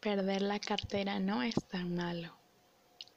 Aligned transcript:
Perder 0.00 0.40
la 0.40 0.58
cartera 0.58 1.20
no 1.20 1.42
es 1.42 1.54
tan 1.68 1.94
malo. 1.94 2.32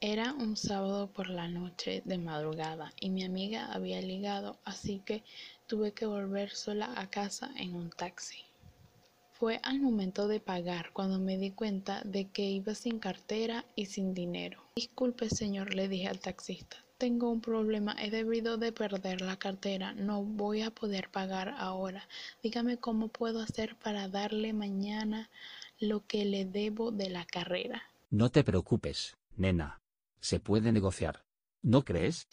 Era 0.01 0.33
un 0.33 0.57
sábado 0.57 1.07
por 1.07 1.29
la 1.29 1.47
noche 1.47 2.01
de 2.05 2.17
madrugada 2.17 2.91
y 2.99 3.11
mi 3.11 3.23
amiga 3.23 3.71
había 3.71 4.01
ligado, 4.01 4.59
así 4.65 4.99
que 5.05 5.23
tuve 5.67 5.93
que 5.93 6.05
volver 6.05 6.49
sola 6.49 6.91
a 6.97 7.09
casa 7.09 7.51
en 7.55 7.75
un 7.75 7.91
taxi. 7.91 8.43
Fue 9.31 9.61
al 9.63 9.79
momento 9.79 10.27
de 10.27 10.39
pagar 10.39 10.91
cuando 10.91 11.17
me 11.17 11.37
di 11.37 11.51
cuenta 11.51 12.01
de 12.03 12.29
que 12.29 12.49
iba 12.49 12.75
sin 12.75 12.99
cartera 12.99 13.63
y 13.75 13.85
sin 13.85 14.13
dinero. 14.13 14.61
Disculpe 14.75 15.29
señor, 15.29 15.73
le 15.75 15.87
dije 15.87 16.07
al 16.07 16.19
taxista. 16.19 16.77
Tengo 17.01 17.31
un 17.31 17.41
problema, 17.41 17.95
he 17.97 18.11
debido 18.11 18.59
de 18.59 18.71
perder 18.71 19.21
la 19.21 19.35
cartera, 19.35 19.91
no 19.95 20.23
voy 20.23 20.61
a 20.61 20.69
poder 20.69 21.09
pagar 21.09 21.49
ahora. 21.57 22.07
Dígame 22.43 22.77
cómo 22.77 23.07
puedo 23.07 23.41
hacer 23.41 23.75
para 23.75 24.07
darle 24.07 24.53
mañana 24.53 25.27
lo 25.79 26.05
que 26.05 26.25
le 26.25 26.45
debo 26.45 26.91
de 26.91 27.09
la 27.09 27.25
carrera. 27.25 27.81
No 28.11 28.29
te 28.29 28.43
preocupes, 28.43 29.17
nena. 29.35 29.81
Se 30.19 30.39
puede 30.39 30.71
negociar. 30.71 31.23
¿No 31.63 31.83
crees? 31.83 32.27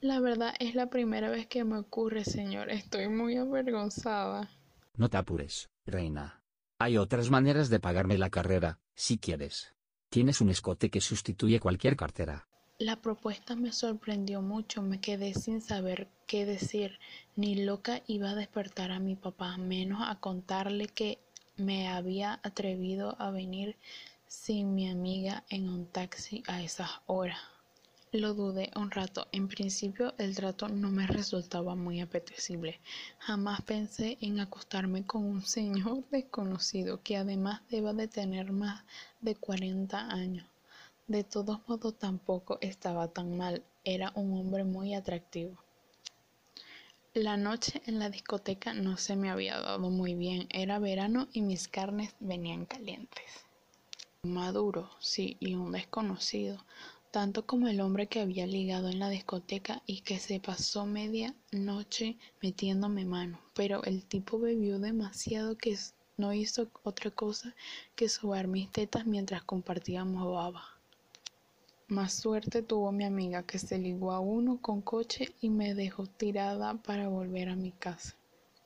La 0.00 0.18
verdad 0.18 0.56
es 0.58 0.74
la 0.74 0.90
primera 0.90 1.30
vez 1.30 1.46
que 1.46 1.62
me 1.62 1.78
ocurre, 1.78 2.24
señor. 2.24 2.70
Estoy 2.70 3.08
muy 3.08 3.36
avergonzada. 3.36 4.50
No 4.96 5.08
te 5.08 5.16
apures, 5.16 5.70
reina. 5.86 6.42
Hay 6.80 6.98
otras 6.98 7.30
maneras 7.30 7.68
de 7.70 7.78
pagarme 7.78 8.18
la 8.18 8.30
carrera, 8.30 8.80
si 8.96 9.16
quieres. 9.16 9.76
Tienes 10.08 10.40
un 10.40 10.50
escote 10.50 10.90
que 10.90 11.00
sustituye 11.00 11.60
cualquier 11.60 11.94
cartera. 11.94 12.48
La 12.84 12.96
propuesta 12.96 13.56
me 13.56 13.72
sorprendió 13.72 14.42
mucho, 14.42 14.82
me 14.82 15.00
quedé 15.00 15.32
sin 15.32 15.62
saber 15.62 16.06
qué 16.26 16.44
decir. 16.44 16.98
Ni 17.34 17.54
loca 17.54 18.02
iba 18.06 18.28
a 18.28 18.34
despertar 18.34 18.90
a 18.90 18.98
mi 18.98 19.16
papá, 19.16 19.56
menos 19.56 20.02
a 20.06 20.20
contarle 20.20 20.88
que 20.88 21.18
me 21.56 21.88
había 21.88 22.40
atrevido 22.42 23.16
a 23.18 23.30
venir 23.30 23.78
sin 24.26 24.74
mi 24.74 24.90
amiga 24.90 25.44
en 25.48 25.70
un 25.70 25.86
taxi 25.86 26.42
a 26.46 26.60
esas 26.60 26.90
horas. 27.06 27.38
Lo 28.12 28.34
dudé 28.34 28.70
un 28.76 28.90
rato. 28.90 29.28
En 29.32 29.48
principio 29.48 30.12
el 30.18 30.36
trato 30.36 30.68
no 30.68 30.90
me 30.90 31.06
resultaba 31.06 31.74
muy 31.74 32.02
apetecible. 32.02 32.80
Jamás 33.18 33.62
pensé 33.62 34.18
en 34.20 34.40
acostarme 34.40 35.06
con 35.06 35.24
un 35.24 35.42
señor 35.42 36.04
desconocido 36.10 37.02
que 37.02 37.16
además 37.16 37.62
deba 37.70 37.94
de 37.94 38.08
tener 38.08 38.52
más 38.52 38.84
de 39.22 39.36
40 39.36 40.10
años. 40.10 40.46
De 41.06 41.22
todos 41.22 41.60
modos 41.68 41.98
tampoco 41.98 42.56
estaba 42.62 43.08
tan 43.08 43.36
mal. 43.36 43.62
Era 43.84 44.10
un 44.14 44.38
hombre 44.38 44.64
muy 44.64 44.94
atractivo. 44.94 45.58
La 47.12 47.36
noche 47.36 47.82
en 47.84 47.98
la 47.98 48.08
discoteca 48.08 48.72
no 48.72 48.96
se 48.96 49.14
me 49.14 49.28
había 49.28 49.60
dado 49.60 49.90
muy 49.90 50.14
bien. 50.14 50.48
Era 50.50 50.78
verano 50.78 51.28
y 51.34 51.42
mis 51.42 51.68
carnes 51.68 52.14
venían 52.20 52.64
calientes. 52.64 53.22
Maduro, 54.22 54.88
sí, 54.98 55.36
y 55.40 55.54
un 55.54 55.72
desconocido, 55.72 56.64
tanto 57.10 57.46
como 57.46 57.68
el 57.68 57.82
hombre 57.82 58.06
que 58.06 58.20
había 58.20 58.46
ligado 58.46 58.88
en 58.88 58.98
la 58.98 59.10
discoteca 59.10 59.82
y 59.84 60.00
que 60.00 60.18
se 60.18 60.40
pasó 60.40 60.86
media 60.86 61.34
noche 61.52 62.16
metiéndome 62.40 63.04
mano. 63.04 63.38
Pero 63.52 63.84
el 63.84 64.06
tipo 64.06 64.38
bebió 64.38 64.78
demasiado 64.78 65.58
que 65.58 65.76
no 66.16 66.32
hizo 66.32 66.70
otra 66.82 67.10
cosa 67.10 67.54
que 67.94 68.08
sobar 68.08 68.46
mis 68.46 68.72
tetas 68.72 69.04
mientras 69.04 69.44
compartíamos 69.44 70.32
baba. 70.32 70.73
Más 71.88 72.14
suerte 72.14 72.62
tuvo 72.62 72.92
mi 72.92 73.04
amiga 73.04 73.42
que 73.42 73.58
se 73.58 73.78
ligó 73.78 74.12
a 74.12 74.20
uno 74.20 74.58
con 74.60 74.80
coche 74.80 75.34
y 75.42 75.50
me 75.50 75.74
dejó 75.74 76.06
tirada 76.06 76.74
para 76.74 77.08
volver 77.08 77.50
a 77.50 77.56
mi 77.56 77.72
casa. 77.72 78.14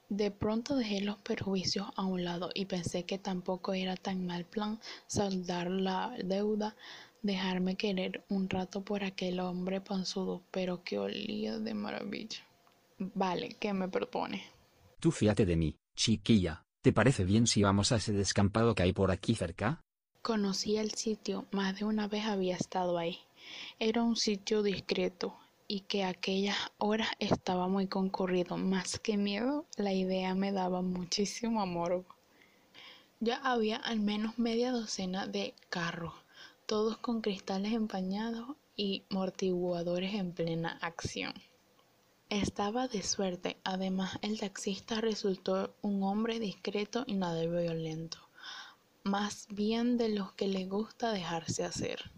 De 0.08 0.30
pronto 0.30 0.76
dejé 0.76 1.00
los 1.00 1.18
perjuicios 1.18 1.88
a 1.96 2.04
un 2.04 2.24
lado 2.24 2.50
y 2.54 2.66
pensé 2.66 3.02
que 3.02 3.18
tampoco 3.18 3.74
era 3.74 3.96
tan 3.96 4.24
mal 4.24 4.44
plan 4.44 4.78
saldar 5.08 5.68
la 5.68 6.16
deuda, 6.24 6.76
dejarme 7.22 7.74
querer 7.74 8.24
un 8.28 8.48
rato 8.48 8.82
por 8.82 9.02
aquel 9.02 9.40
hombre 9.40 9.80
panzudo, 9.80 10.42
pero 10.52 10.84
que 10.84 10.98
olía 10.98 11.58
de 11.58 11.74
maravilla. 11.74 12.38
Vale, 12.98 13.56
¿qué 13.58 13.72
me 13.72 13.88
propone? 13.88 14.44
Tú 15.00 15.10
fíate 15.10 15.44
de 15.44 15.56
mí, 15.56 15.76
chiquilla. 15.96 16.62
¿Te 16.82 16.92
parece 16.92 17.24
bien 17.24 17.48
si 17.48 17.62
vamos 17.62 17.90
a 17.90 17.96
ese 17.96 18.12
descampado 18.12 18.74
que 18.76 18.84
hay 18.84 18.92
por 18.92 19.10
aquí 19.10 19.34
cerca? 19.34 19.80
Conocía 20.22 20.80
el 20.82 20.90
sitio, 20.90 21.46
más 21.52 21.78
de 21.78 21.84
una 21.84 22.08
vez 22.08 22.26
había 22.26 22.56
estado 22.56 22.98
ahí. 22.98 23.20
Era 23.78 24.02
un 24.02 24.16
sitio 24.16 24.62
discreto 24.62 25.38
y 25.68 25.80
que 25.82 26.04
aquellas 26.04 26.56
horas 26.76 27.08
estaba 27.20 27.68
muy 27.68 27.86
concurrido. 27.86 28.56
Más 28.56 28.98
que 28.98 29.16
miedo, 29.16 29.64
la 29.76 29.92
idea 29.92 30.34
me 30.34 30.50
daba 30.50 30.82
muchísimo 30.82 31.62
amor. 31.62 32.04
Ya 33.20 33.36
había 33.36 33.76
al 33.76 34.00
menos 34.00 34.38
media 34.38 34.72
docena 34.72 35.26
de 35.26 35.54
carros, 35.70 36.14
todos 36.66 36.98
con 36.98 37.20
cristales 37.20 37.72
empañados 37.72 38.56
y 38.76 39.04
mortiguadores 39.10 40.14
en 40.14 40.32
plena 40.32 40.78
acción. 40.82 41.32
Estaba 42.28 42.88
de 42.88 43.02
suerte, 43.02 43.56
además 43.62 44.18
el 44.20 44.40
taxista 44.40 45.00
resultó 45.00 45.74
un 45.80 46.02
hombre 46.02 46.40
discreto 46.40 47.04
y 47.06 47.14
nada 47.14 47.46
violento 47.46 48.27
más 49.08 49.46
bien 49.48 49.96
de 49.96 50.10
los 50.10 50.32
que 50.32 50.48
le 50.48 50.66
gusta 50.66 51.12
dejarse 51.12 51.64
hacer. 51.64 52.12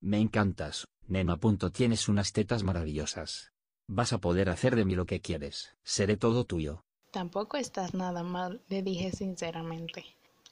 Me 0.00 0.18
encantas, 0.18 0.86
nena. 1.06 1.36
Punto 1.36 1.70
tienes 1.70 2.08
unas 2.08 2.32
tetas 2.32 2.62
maravillosas. 2.62 3.52
Vas 3.86 4.12
a 4.12 4.18
poder 4.18 4.48
hacer 4.48 4.76
de 4.76 4.84
mí 4.84 4.94
lo 4.94 5.06
que 5.06 5.20
quieres. 5.20 5.74
Seré 5.82 6.16
todo 6.16 6.44
tuyo. 6.44 6.84
Tampoco 7.10 7.56
estás 7.56 7.92
nada 7.94 8.22
mal, 8.22 8.62
le 8.68 8.82
dije 8.82 9.12
sinceramente. 9.12 10.04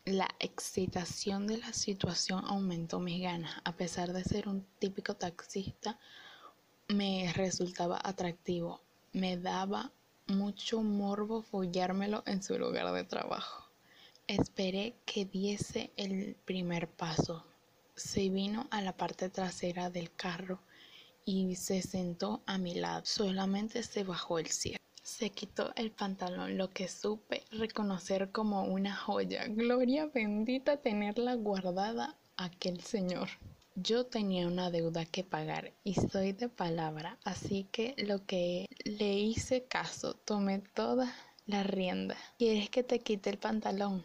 La 0.05 0.29
excitación 0.41 1.47
de 1.47 1.59
la 1.59 1.73
situación 1.73 2.45
aumentó 2.47 3.01
mis 3.01 3.23
ganas. 3.23 3.55
A 3.65 3.73
pesar 3.73 4.13
de 4.13 4.25
ser 4.25 4.49
un 4.49 4.67
típico 4.79 5.15
taxista, 5.15 5.99
me 6.89 7.33
resultaba 7.35 7.99
atractivo. 8.03 8.83
Me 9.13 9.37
daba 9.37 9.93
mucho 10.27 10.83
morbo 10.83 11.43
follármelo 11.43 12.23
en 12.27 12.43
su 12.43 12.59
lugar 12.59 12.93
de 12.93 13.05
trabajo. 13.05 13.70
Esperé 14.31 14.95
que 15.07 15.25
diese 15.25 15.91
el 15.97 16.37
primer 16.45 16.87
paso. 16.87 17.45
Se 17.97 18.29
vino 18.29 18.69
a 18.71 18.81
la 18.81 18.97
parte 18.97 19.29
trasera 19.29 19.91
del 19.91 20.15
carro 20.15 20.61
y 21.25 21.57
se 21.57 21.83
sentó 21.83 22.41
a 22.47 22.57
mi 22.57 22.77
lado. 22.77 23.03
Solamente 23.05 23.83
se 23.83 24.05
bajó 24.05 24.39
el 24.39 24.47
cierre. 24.47 24.79
Se 25.03 25.31
quitó 25.31 25.73
el 25.75 25.91
pantalón, 25.91 26.57
lo 26.57 26.71
que 26.71 26.87
supe 26.87 27.43
reconocer 27.51 28.31
como 28.31 28.63
una 28.63 28.95
joya. 28.95 29.49
Gloria 29.49 30.07
bendita 30.07 30.77
tenerla 30.77 31.35
guardada 31.35 32.17
aquel 32.37 32.81
señor. 32.83 33.31
Yo 33.75 34.07
tenía 34.07 34.47
una 34.47 34.71
deuda 34.71 35.07
que 35.07 35.25
pagar 35.25 35.73
y 35.83 35.95
soy 35.95 36.31
de 36.35 36.49
palabra, 36.49 37.19
así 37.25 37.67
que 37.73 37.97
lo 37.99 38.25
que 38.27 38.67
le 38.85 39.13
hice 39.13 39.65
caso, 39.65 40.15
tomé 40.15 40.61
toda 40.61 41.13
la 41.47 41.65
rienda. 41.65 42.17
¿Quieres 42.39 42.71
que 42.71 42.85
te 42.85 43.01
quite 43.01 43.31
el 43.31 43.39
pantalón? 43.39 44.05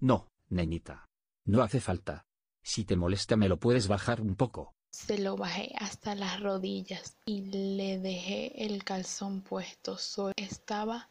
No, 0.00 0.30
nenita. 0.48 1.08
No 1.44 1.60
hace 1.60 1.80
falta. 1.80 2.24
Si 2.62 2.84
te 2.84 2.94
molesta 2.94 3.36
me 3.36 3.48
lo 3.48 3.58
puedes 3.58 3.88
bajar 3.88 4.20
un 4.20 4.36
poco. 4.36 4.74
Se 4.90 5.18
lo 5.18 5.36
bajé 5.36 5.72
hasta 5.76 6.14
las 6.14 6.38
rodillas 6.40 7.16
y 7.26 7.42
le 7.42 7.98
dejé 7.98 8.64
el 8.64 8.84
calzón 8.84 9.40
puesto. 9.40 9.98
Solo 9.98 10.34
estaba 10.36 11.08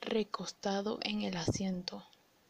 recostado 0.00 1.00
en 1.02 1.20
el 1.20 1.36
asiento, 1.36 2.02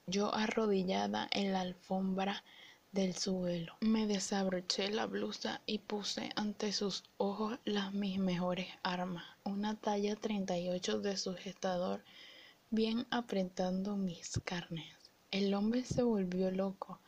yo 0.06 0.32
arrodillada 0.32 1.28
en 1.32 1.52
la 1.52 1.62
alfombra 1.62 2.44
del 2.92 3.16
suelo. 3.16 3.76
Me 3.80 4.06
desabroché 4.06 4.90
la 4.90 5.06
blusa 5.06 5.60
y 5.66 5.78
puse 5.78 6.30
ante 6.36 6.72
sus 6.72 7.02
ojos 7.16 7.58
las 7.64 7.92
mis 7.92 8.18
mejores 8.18 8.68
armas, 8.84 9.24
una 9.42 9.74
talla 9.74 10.14
38 10.14 11.00
de 11.00 11.16
sujetador 11.16 12.04
bien 12.70 13.06
apretando 13.10 13.96
mis 13.96 14.40
carnes. 14.44 15.03
El 15.34 15.52
hombre 15.54 15.82
se 15.84 16.04
volvió 16.04 16.48
loco 16.52 17.00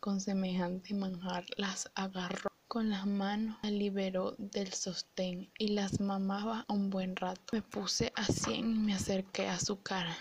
con 0.00 0.20
semejante 0.20 0.92
manjar, 0.92 1.46
las 1.56 1.90
agarró 1.94 2.50
con 2.68 2.90
las 2.90 3.06
manos, 3.06 3.56
las 3.62 3.72
liberó 3.72 4.34
del 4.36 4.70
sostén 4.74 5.50
y 5.56 5.68
las 5.68 5.98
mamaba 5.98 6.66
un 6.68 6.90
buen 6.90 7.16
rato. 7.16 7.42
Me 7.52 7.62
puse 7.62 8.12
así 8.16 8.56
y 8.56 8.62
me 8.62 8.92
acerqué 8.92 9.48
a 9.48 9.58
su 9.58 9.80
cara. 9.80 10.14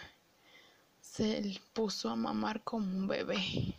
Se 1.02 1.60
puso 1.74 2.10
a 2.10 2.16
mamar 2.16 2.64
como 2.64 2.96
un 2.96 3.08
bebé. 3.10 3.76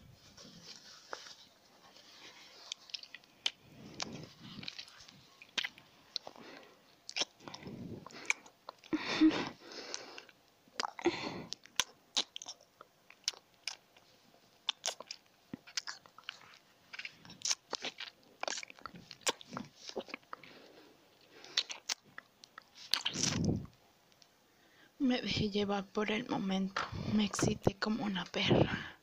Me 25.11 25.21
dejé 25.21 25.51
llevar 25.51 25.87
por 25.87 26.13
el 26.13 26.29
momento. 26.29 26.83
Me 27.13 27.25
excité 27.25 27.75
como 27.75 28.05
una 28.05 28.25
perra. 28.27 28.97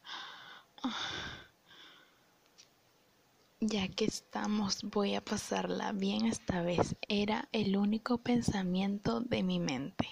Ya 3.59 3.89
que 3.89 4.06
estamos, 4.06 4.83
voy 4.83 5.15
a 5.15 5.25
pasarla 5.25 5.92
bien 5.92 6.25
esta 6.25 6.62
vez. 6.62 6.95
Era 7.09 7.50
el 7.51 7.75
único 7.75 8.19
pensamiento 8.19 9.19
de 9.19 9.44
mi 9.44 9.59
mente. 9.59 10.07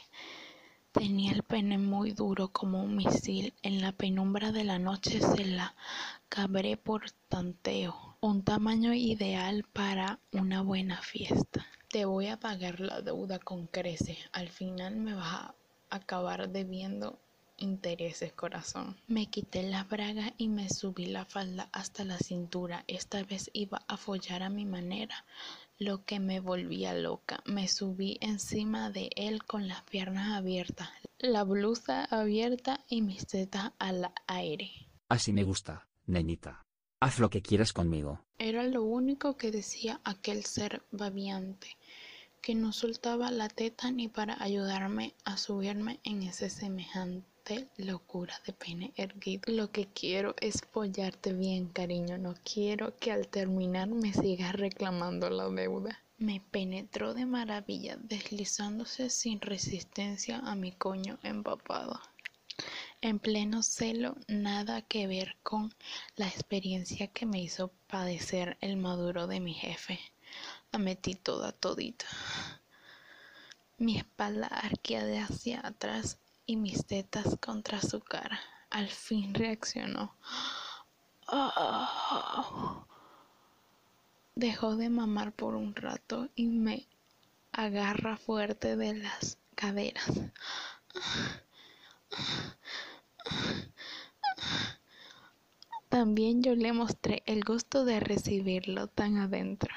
Tenía 0.92 1.32
el 1.32 1.44
pene 1.44 1.78
muy 1.78 2.12
duro 2.12 2.50
como 2.50 2.84
un 2.84 2.98
misil. 2.98 3.54
En 3.62 3.80
la 3.80 3.94
penumbra 3.94 4.52
de 4.52 4.66
la 4.66 4.80
noche 4.80 5.22
se 5.22 5.46
la 5.46 5.78
cabré 6.28 6.76
por 6.76 7.10
tanteo. 7.30 8.18
Un 8.20 8.44
tamaño 8.44 8.94
ideal 8.94 9.64
para 9.72 10.20
una 10.34 10.62
buena 10.62 11.02
fiesta. 11.02 11.66
Te 11.88 12.04
voy 12.04 12.28
a 12.28 12.38
pagar 12.38 12.82
la 12.82 13.02
deuda 13.02 13.40
con 13.40 13.68
crece. 13.68 14.18
Al 14.34 14.50
final 14.50 14.98
me 14.98 15.14
vas 15.14 15.34
a 15.36 15.56
acabar 15.96 16.50
debiendo 16.50 17.20
intereses, 17.58 18.34
corazón. 18.34 18.98
Me 19.08 19.28
quité 19.28 19.64
las 19.64 19.88
bragas 19.88 20.34
y 20.38 20.50
me 20.50 20.70
subí 20.70 21.06
la 21.06 21.26
falda 21.26 21.70
hasta 21.72 22.04
la 22.04 22.18
cintura. 22.18 22.84
Esta 22.88 23.24
vez 23.24 23.50
iba 23.54 23.82
a 23.88 23.98
follar 23.98 24.44
a 24.44 24.50
mi 24.50 24.66
manera, 24.66 25.26
lo 25.78 26.04
que 26.06 26.20
me 26.20 26.40
volvía 26.40 26.94
loca. 26.94 27.42
Me 27.46 27.68
subí 27.68 28.18
encima 28.22 28.90
de 28.90 29.10
él 29.16 29.44
con 29.44 29.68
las 29.68 29.82
piernas 29.84 30.34
abiertas, 30.34 30.90
la 31.20 31.44
blusa 31.44 32.06
abierta 32.06 32.84
y 32.90 33.02
mis 33.02 33.26
tetas 33.26 33.72
al 33.80 34.12
aire. 34.28 34.72
Así 35.10 35.34
me 35.34 35.44
gusta, 35.44 35.88
nenita. 36.06 36.66
Haz 37.00 37.20
lo 37.20 37.30
que 37.30 37.42
quieras 37.42 37.74
conmigo. 37.74 38.22
Era 38.40 38.64
lo 38.64 38.84
único 38.84 39.38
que 39.38 39.52
decía 39.52 40.02
aquel 40.04 40.44
ser 40.44 40.84
babiante 40.92 41.78
que 42.46 42.54
no 42.54 42.74
soltaba 42.74 43.32
la 43.32 43.50
teta 43.50 43.90
ni 43.90 44.08
para 44.08 44.38
ayudarme 44.40 45.16
a 45.24 45.36
subirme 45.36 46.00
en 46.04 46.22
ese 46.22 46.52
semejante 46.52 47.68
locura 47.78 48.40
de 48.46 48.54
pene 48.54 48.94
erguido. 48.98 49.52
Lo 49.52 49.72
que 49.72 49.88
quiero 49.88 50.36
es 50.40 50.62
follarte 50.72 51.34
bien, 51.34 51.70
cariño. 51.70 52.20
No 52.20 52.36
quiero 52.44 52.96
que 52.98 53.12
al 53.12 53.28
terminar 53.30 53.88
me 53.88 54.14
sigas 54.14 54.54
reclamando 54.54 55.28
la 55.32 55.50
deuda. 55.50 56.00
Me 56.20 56.40
penetró 56.40 57.16
de 57.16 57.26
maravilla, 57.26 57.98
deslizándose 57.98 59.10
sin 59.10 59.42
resistencia 59.42 60.38
a 60.38 60.54
mi 60.54 60.72
coño 60.72 61.18
empapado. 61.24 62.00
En 63.02 63.18
pleno 63.18 63.64
celo, 63.64 64.18
nada 64.28 64.84
que 64.84 65.08
ver 65.08 65.36
con 65.42 65.74
la 66.16 66.28
experiencia 66.28 67.08
que 67.08 67.26
me 67.26 67.42
hizo 67.42 67.72
padecer 67.88 68.56
el 68.62 68.78
maduro 68.78 69.26
de 69.26 69.40
mi 69.40 69.56
jefe. 69.56 70.00
La 70.72 70.80
metí 70.80 71.16
toda 71.16 71.52
todita. 71.52 72.06
Mi 73.78 73.98
espalda 73.98 74.48
arqueada 74.48 75.24
hacia 75.26 75.66
atrás 75.66 76.18
y 76.46 76.56
mis 76.58 76.86
tetas 76.86 77.38
contra 77.40 77.82
su 77.82 78.02
cara. 78.02 78.40
Al 78.70 78.90
fin 78.90 79.34
reaccionó. 79.34 80.16
Dejó 84.36 84.76
de 84.76 84.90
mamar 84.90 85.32
por 85.32 85.56
un 85.56 85.76
rato 85.76 86.30
y 86.36 86.48
me 86.48 86.88
agarra 87.52 88.18
fuerte 88.18 88.76
de 88.76 88.96
las 88.96 89.38
caderas. 89.56 90.12
También 95.90 96.44
yo 96.44 96.56
le 96.56 96.74
mostré 96.74 97.24
el 97.26 97.46
gusto 97.46 97.86
de 97.86 98.02
recibirlo 98.02 98.88
tan 98.88 99.18
adentro. 99.18 99.74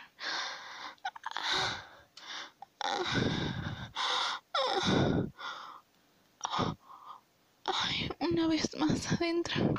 Una 8.21 8.47
vez 8.47 8.77
más 8.77 9.13
adentro. 9.13 9.75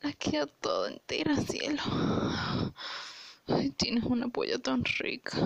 La 0.00 0.12
queda 0.12 0.46
toda 0.46 0.90
entera, 0.90 1.36
cielo. 1.36 1.82
Ay, 3.46 3.70
tienes 3.70 4.04
una 4.04 4.28
polla 4.28 4.58
tan 4.58 4.84
rica. 4.84 5.38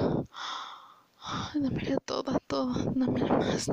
Dámela 1.55 1.97
toda, 2.05 2.39
toda, 2.41 2.85
dámela 2.95 3.37
más. 3.37 3.69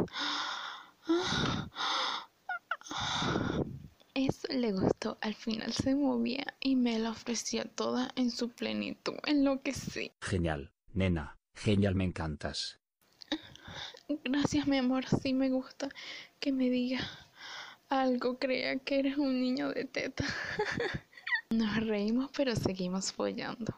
Eso 4.14 4.48
le 4.50 4.72
gustó. 4.72 5.18
Al 5.22 5.36
final 5.36 5.72
se 5.74 5.96
movía 5.96 6.56
y 6.60 6.76
me 6.76 7.00
la 7.00 7.12
ofrecía 7.12 7.66
toda 7.66 8.12
en 8.16 8.32
su 8.32 8.50
plenitud, 8.50 9.16
en 9.26 9.46
lo 9.46 9.62
que 9.62 9.74
sí. 9.74 10.12
Genial, 10.22 10.72
nena. 10.94 11.38
Genial, 11.56 11.96
me 11.96 12.04
encantas. 12.04 12.80
Gracias, 14.10 14.68
mi 14.68 14.78
amor. 14.78 15.06
Sí 15.08 15.34
me 15.34 15.50
gusta 15.50 15.88
que 16.40 16.52
me 16.52 16.70
diga 16.70 17.00
algo 17.90 18.38
crea 18.38 18.78
que 18.80 19.00
eres 19.00 19.18
un 19.18 19.42
niño 19.42 19.70
de 19.70 19.86
teta. 19.86 20.26
Nos 21.50 21.86
reímos 21.86 22.30
pero 22.36 22.56
seguimos 22.56 23.14
follando. 23.14 23.74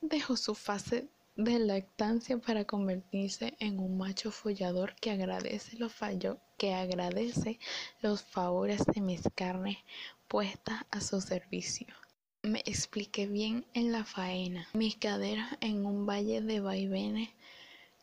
Dejó 0.00 0.36
su 0.36 0.54
fase 0.56 1.08
de 1.36 1.58
lactancia 1.60 2.36
para 2.38 2.64
convertirse 2.64 3.54
en 3.60 3.78
un 3.78 3.96
macho 3.96 4.32
follador 4.32 4.96
que 4.96 5.12
agradece 5.12 5.78
los 5.78 5.92
fallos, 5.92 6.38
que 6.58 6.74
agradece 6.74 7.60
los 8.00 8.22
favores 8.22 8.84
de 8.86 9.00
mis 9.00 9.22
carnes 9.34 9.78
puestas 10.26 10.84
a 10.90 11.00
su 11.00 11.20
servicio. 11.20 12.01
Me 12.44 12.58
expliqué 12.66 13.28
bien 13.28 13.64
en 13.72 13.92
la 13.92 14.04
faena, 14.04 14.66
mis 14.72 14.96
caderas 14.96 15.56
en 15.60 15.86
un 15.86 16.06
valle 16.06 16.40
de 16.40 16.58
vaivenes 16.58 17.28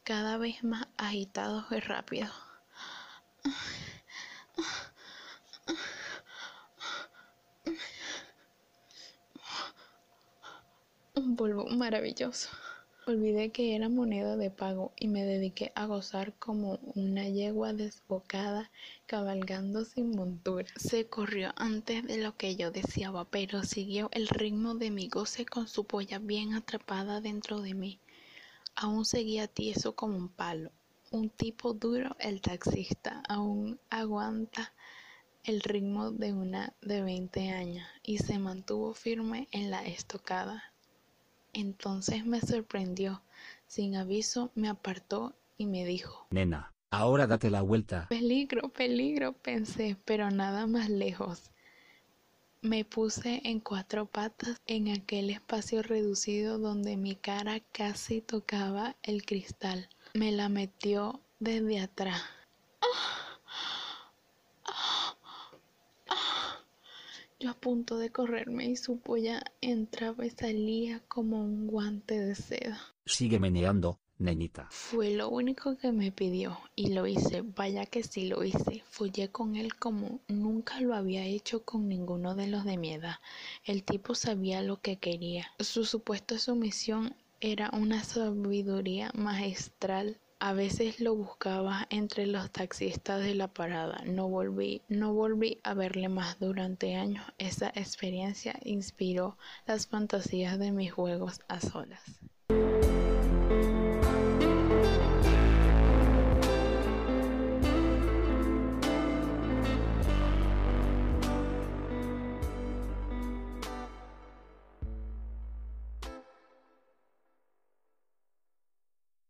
cada 0.05 0.37
vez 0.37 0.63
más 0.63 0.87
agitados 0.95 1.65
y 1.71 1.79
rápidos. 1.81 2.31
Un 11.15 11.35
polvo 11.35 11.67
maravilloso. 11.67 12.49
Olvidé 13.09 13.49
que 13.49 13.75
era 13.75 13.89
moneda 13.89 14.37
de 14.37 14.51
pago 14.51 14.93
y 14.95 15.07
me 15.07 15.25
dediqué 15.25 15.71
a 15.73 15.87
gozar 15.87 16.35
como 16.37 16.77
una 16.93 17.27
yegua 17.27 17.73
desbocada 17.73 18.69
cabalgando 19.07 19.83
sin 19.83 20.11
montura. 20.11 20.67
Se 20.75 21.07
corrió 21.07 21.51
antes 21.55 22.05
de 22.05 22.17
lo 22.17 22.37
que 22.37 22.55
yo 22.55 22.69
deseaba, 22.69 23.25
pero 23.25 23.63
siguió 23.63 24.09
el 24.13 24.27
ritmo 24.27 24.75
de 24.75 24.91
mi 24.91 25.09
goce 25.09 25.43
con 25.47 25.67
su 25.67 25.85
polla 25.85 26.19
bien 26.19 26.53
atrapada 26.53 27.19
dentro 27.19 27.61
de 27.61 27.73
mí. 27.73 27.99
Aún 28.75 29.05
seguía 29.05 29.47
tieso 29.47 29.95
como 29.95 30.15
un 30.15 30.29
palo. 30.29 30.71
Un 31.09 31.31
tipo 31.31 31.73
duro, 31.73 32.15
el 32.19 32.41
taxista, 32.41 33.23
aún 33.27 33.79
aguanta 33.89 34.71
el 35.43 35.61
ritmo 35.61 36.11
de 36.11 36.31
una 36.31 36.75
de 36.83 37.01
20 37.01 37.49
años 37.49 37.87
y 38.03 38.19
se 38.19 38.37
mantuvo 38.37 38.93
firme 38.93 39.47
en 39.51 39.71
la 39.71 39.83
estocada. 39.83 40.68
Entonces 41.53 42.25
me 42.25 42.41
sorprendió. 42.41 43.21
Sin 43.67 43.95
aviso 43.95 44.51
me 44.55 44.67
apartó 44.67 45.35
y 45.57 45.65
me 45.65 45.85
dijo, 45.85 46.27
Nena, 46.31 46.73
ahora 46.89 47.27
date 47.27 47.49
la 47.49 47.61
vuelta. 47.61 48.07
Peligro, 48.09 48.69
peligro, 48.69 49.33
pensé, 49.33 49.97
pero 50.05 50.31
nada 50.31 50.67
más 50.67 50.89
lejos. 50.89 51.51
Me 52.61 52.83
puse 52.83 53.41
en 53.45 53.61
cuatro 53.61 54.05
patas 54.05 54.57
en 54.67 54.89
aquel 54.89 55.29
espacio 55.29 55.81
reducido 55.81 56.57
donde 56.57 56.97
mi 56.97 57.15
cara 57.15 57.61
casi 57.71 58.19
tocaba 58.19 58.97
el 59.01 59.25
cristal. 59.25 59.87
Me 60.13 60.31
la 60.31 60.49
metió 60.49 61.21
desde 61.39 61.79
atrás. 61.79 62.21
Yo 67.41 67.51
a 67.51 67.53
punto 67.53 67.97
de 67.97 68.11
correrme 68.11 68.65
y 68.65 68.75
su 68.75 68.99
polla 68.99 69.41
entraba 69.61 70.25
y 70.25 70.29
salía 70.29 71.01
como 71.07 71.41
un 71.41 71.67
guante 71.67 72.19
de 72.19 72.35
seda. 72.35 72.77
Sigue 73.05 73.39
meneando, 73.39 73.97
nenita. 74.17 74.67
Fue 74.71 75.11
lo 75.11 75.29
único 75.29 75.77
que 75.77 75.93
me 75.93 76.11
pidió 76.11 76.59
y 76.75 76.93
lo 76.93 77.07
hice, 77.07 77.41
vaya 77.41 77.85
que 77.85 78.03
sí 78.03 78.27
lo 78.27 78.43
hice. 78.43 78.83
Follé 78.89 79.29
con 79.31 79.55
él 79.55 79.75
como 79.75 80.19
nunca 80.27 80.81
lo 80.81 80.93
había 80.93 81.23
hecho 81.23 81.63
con 81.63 81.87
ninguno 81.87 82.35
de 82.35 82.47
los 82.47 82.65
de 82.65 82.77
mi 82.77 82.91
edad. 82.91 83.15
El 83.63 83.83
tipo 83.83 84.15
sabía 84.15 84.61
lo 84.61 84.81
que 84.81 84.97
quería. 84.97 85.47
Su 85.59 85.85
supuesta 85.85 86.37
sumisión 86.39 87.15
era 87.39 87.69
una 87.71 88.03
sabiduría 88.03 89.11
magistral. 89.15 90.19
A 90.41 90.53
veces 90.53 91.01
lo 91.01 91.15
buscaba 91.15 91.85
entre 91.89 92.25
los 92.25 92.49
taxistas 92.49 93.21
de 93.21 93.35
la 93.35 93.49
parada. 93.49 94.01
No 94.05 94.29
volví, 94.29 94.81
no 94.87 95.13
volví 95.13 95.59
a 95.63 95.73
verle 95.73 96.07
más 96.07 96.39
durante 96.39 96.95
años. 96.95 97.25
Esa 97.37 97.67
experiencia 97.75 98.57
inspiró 98.63 99.37
las 99.67 99.87
fantasías 99.87 100.57
de 100.57 100.71
mis 100.71 100.93
juegos 100.93 101.41
a 101.49 101.59
solas. 101.59 102.21